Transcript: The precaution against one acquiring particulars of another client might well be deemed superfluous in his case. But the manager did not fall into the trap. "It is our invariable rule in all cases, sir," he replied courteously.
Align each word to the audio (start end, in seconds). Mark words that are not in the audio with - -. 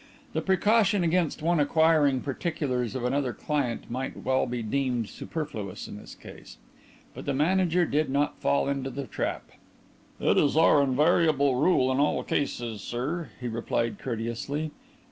The 0.33 0.41
precaution 0.41 1.03
against 1.03 1.43
one 1.43 1.59
acquiring 1.59 2.21
particulars 2.21 2.95
of 2.95 3.05
another 3.05 3.33
client 3.33 3.85
might 3.91 4.17
well 4.23 4.47
be 4.47 4.63
deemed 4.63 5.09
superfluous 5.09 5.87
in 5.87 5.99
his 5.99 6.15
case. 6.15 6.57
But 7.13 7.25
the 7.25 7.35
manager 7.35 7.85
did 7.85 8.09
not 8.09 8.39
fall 8.39 8.67
into 8.67 8.89
the 8.89 9.05
trap. 9.05 9.51
"It 10.19 10.39
is 10.39 10.57
our 10.57 10.81
invariable 10.81 11.53
rule 11.55 11.91
in 11.91 11.99
all 11.99 12.23
cases, 12.23 12.81
sir," 12.81 13.29
he 13.39 13.47
replied 13.47 13.99
courteously. 13.99 14.71